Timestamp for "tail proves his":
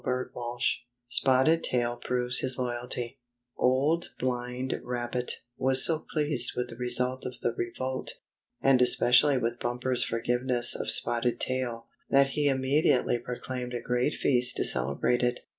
1.63-2.57